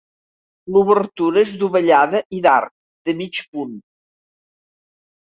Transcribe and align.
L'obertura 0.77 1.43
és 1.47 1.51
dovellada 1.63 2.21
i 2.37 2.39
d'arc 2.45 2.73
de 3.11 3.15
mig 3.21 3.43
punt. 3.59 3.77